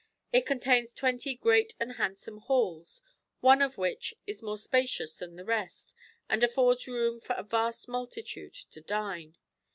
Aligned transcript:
It 0.33 0.47
contains 0.47 0.95
2,0 0.95 1.39
great 1.41 1.75
and 1.79 1.91
handsome 1.91 2.39
halls, 2.39 3.03
one 3.39 3.61
of 3.61 3.77
which 3.77 4.15
is 4.25 4.41
more 4.41 4.57
spacious 4.57 5.19
than 5.19 5.35
the 5.35 5.45
rest, 5.45 5.93
and 6.27 6.41
aflbrds 6.41 6.87
room 6.87 7.19
for 7.19 7.33
a 7.35 7.43
vast 7.43 7.87
multitude 7.87 8.55
to 8.55 8.81
dine. 8.81 9.37